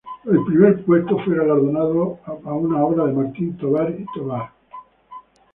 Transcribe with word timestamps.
El 0.25 0.43
primer 0.45 0.83
puesto 0.83 1.19
fue 1.23 1.35
galardonado 1.35 2.17
a 2.25 2.53
una 2.55 2.83
obra 2.83 3.05
de 3.05 3.13
Martín 3.13 3.55
Tovar 3.55 3.91
y 3.91 4.03
Tovar. 4.17 4.49